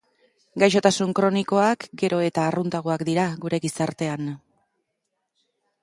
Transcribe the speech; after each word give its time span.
Gaixotasun 0.61 1.11
kronikoak 1.19 1.85
gero 2.03 2.23
eta 2.29 2.47
arruntagoak 2.53 3.05
dira 3.11 3.27
gure 3.45 3.61
gizartean. 3.67 4.35